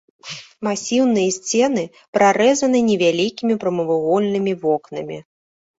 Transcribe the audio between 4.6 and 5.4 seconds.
вокнамі.